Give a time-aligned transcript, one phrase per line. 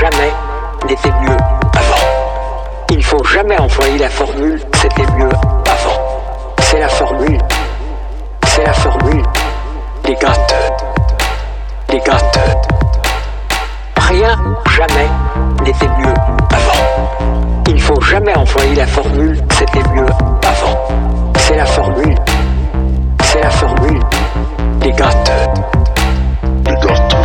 [0.00, 0.32] Jamais
[0.88, 1.36] n'était mieux
[1.74, 2.06] avant.
[2.90, 5.98] Il faut jamais employer la formule c'était mieux avant.
[6.60, 7.38] C'est la formule.
[8.46, 9.24] C'est la formule
[10.04, 10.54] des gâtes.
[11.88, 12.38] Des gâtes.
[13.96, 14.38] Rien,
[14.76, 15.08] jamais
[15.64, 16.14] n'était mieux
[16.52, 17.64] avant.
[17.66, 20.06] Il faut jamais employer la formule c'était mieux
[20.46, 20.78] avant.
[21.38, 22.14] C'est la formule.
[23.24, 24.00] C'est la formule
[24.80, 25.32] des gâtes.
[26.62, 27.16] Des gâtes.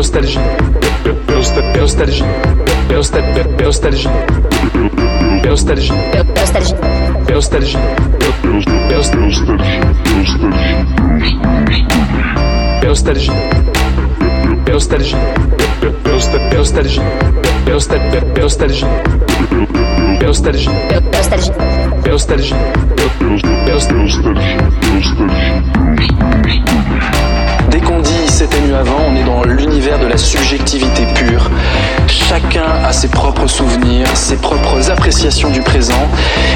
[0.00, 0.40] Nostalgie.
[1.36, 1.74] Nostalgie.
[1.78, 2.24] Nostalgie.
[3.60, 4.08] Nostalgie.
[5.44, 5.92] Nostalgie.
[7.28, 7.78] Nostalgie.
[12.82, 13.34] Nostalgie.
[14.66, 15.18] Nostalgie.
[16.56, 17.02] Nostalgie.
[17.66, 18.20] Nostalgie.
[18.40, 18.88] Nostalgie.
[20.22, 20.72] Nostalgie.
[22.06, 22.56] Nostalgie.
[26.08, 26.39] Nostalgie.
[33.00, 36.06] Ses propres souvenirs, ses propres appréciations du présent.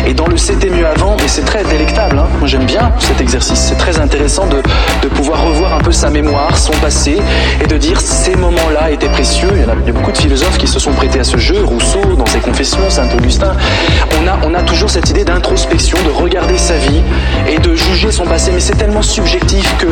[0.06, 2.26] Et dans le c'était mieux avant, mais c'est très délectable, hein.
[2.38, 4.60] moi j'aime bien cet exercice, c'est très intéressant de,
[5.02, 7.16] de, pouvoir revoir un peu sa mémoire, son passé,
[7.62, 9.48] et de dire ces moments-là étaient précieux.
[9.54, 12.02] Il y, en a, beaucoup de philosophes qui se sont prêtés à ce jeu, Rousseau
[12.18, 13.54] dans ses confessions, Saint-Augustin.
[14.20, 16.53] On a, on a toujours cette idée d'introspection, de regarder et
[18.14, 19.86] de juger son passé, mais c'est tellement subjectif que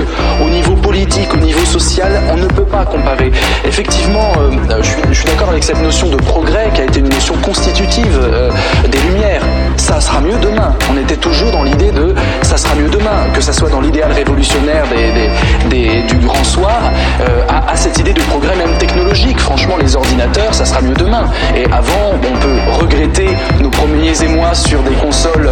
[0.44, 3.32] au niveau politique, au niveau social, on ne peut pas comparer.
[3.66, 7.34] Effectivement, euh, je suis, d'accord avec cette notion de progrès qui a été une notion
[7.42, 8.50] constitutive euh,
[8.88, 9.42] des Lumières.
[9.76, 10.74] Ça sera mieux demain.
[10.92, 14.12] On était toujours dans l'idée de ça sera mieux demain, que ça soit dans l'idéal
[14.12, 16.80] révolutionnaire des, des, du grand soir,
[17.20, 19.40] euh, à, à, cette idée de progrès même technologique.
[19.40, 21.24] Franchement, les ordinateurs, ça sera mieux demain.
[21.56, 23.28] Et avant, on peut regretter
[23.60, 25.50] nos premiers émois sur des consoles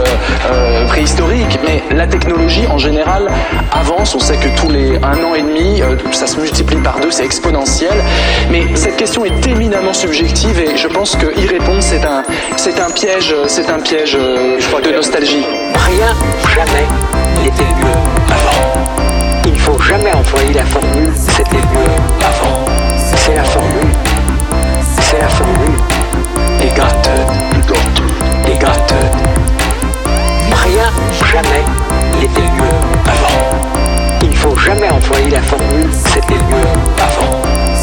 [2.01, 3.29] la technologie en général
[3.73, 4.15] avance.
[4.15, 7.11] On sait que tous les un an et demi, euh, ça se multiplie par deux,
[7.11, 7.93] c'est exponentiel.
[8.51, 12.23] Mais cette question est éminemment subjective et je pense que y répondre, c'est un,
[12.57, 14.17] c'est un piège, c'est un piège,
[14.59, 15.45] je crois, de nostalgie.
[15.75, 16.15] Rien,
[16.55, 17.10] jamais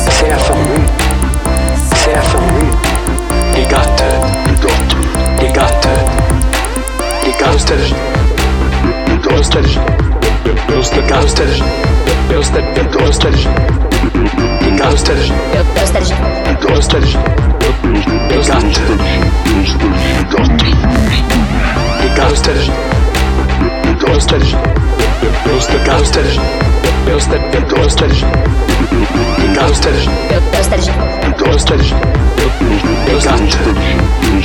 [0.09, 0.85] C'est la formule.
[1.95, 2.71] C'est la formule.
[3.55, 4.03] Les gâteux.
[5.41, 5.89] Les gâteux.
[7.25, 7.45] Les gâteux.
[7.45, 7.95] Nostalgie.
[9.25, 9.79] Nostalgie.
[10.69, 11.63] Nostalgie.
[12.99, 13.47] Nostalgie.
[14.61, 15.31] Les gars, nostalgie.
[15.81, 16.13] Nostalgie.
[16.69, 17.17] Nostalgie.
[18.29, 18.61] Les gars,
[20.39, 20.91] nostalgie.
[22.01, 22.29] Les gars,
[24.07, 24.57] nostalgie.
[25.85, 26.76] Nostalgie.
[27.07, 27.47] Nostalgie.
[27.71, 28.27] Nostalgie.
[29.55, 30.11] Nostalgie.
[30.51, 30.93] Nostalgie.
[31.39, 31.95] Nostalgie.
[33.07, 34.36] Nostalgie.